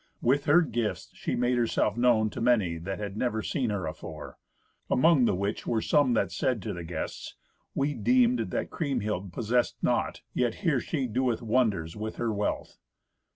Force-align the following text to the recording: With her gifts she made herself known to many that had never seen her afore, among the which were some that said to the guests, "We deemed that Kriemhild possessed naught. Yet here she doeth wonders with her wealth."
With 0.23 0.45
her 0.45 0.63
gifts 0.63 1.11
she 1.13 1.35
made 1.35 1.59
herself 1.59 1.95
known 1.95 2.31
to 2.31 2.41
many 2.41 2.79
that 2.79 2.97
had 2.97 3.15
never 3.15 3.43
seen 3.43 3.69
her 3.69 3.85
afore, 3.85 4.39
among 4.89 5.25
the 5.25 5.35
which 5.35 5.67
were 5.67 5.79
some 5.79 6.13
that 6.15 6.31
said 6.31 6.59
to 6.63 6.73
the 6.73 6.83
guests, 6.83 7.35
"We 7.75 7.93
deemed 7.93 8.49
that 8.49 8.71
Kriemhild 8.71 9.31
possessed 9.31 9.75
naught. 9.83 10.21
Yet 10.33 10.55
here 10.65 10.79
she 10.79 11.05
doeth 11.05 11.43
wonders 11.43 11.95
with 11.95 12.15
her 12.15 12.33
wealth." 12.33 12.79